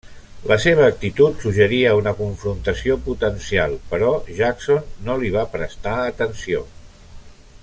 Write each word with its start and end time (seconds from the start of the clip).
La 0.51 0.55
seva 0.61 0.85
actitud 0.91 1.43
suggeria 1.43 1.91
una 1.99 2.13
confrontació 2.23 2.97
potencial, 3.09 3.77
però 3.93 4.11
Jackson 4.41 4.83
no 5.11 5.19
li 5.25 5.33
va 5.37 5.49
prestar 5.57 5.97
atenció. 6.11 6.69